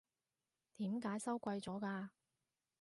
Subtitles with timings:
[0.77, 2.09] 點解收貴咗㗎？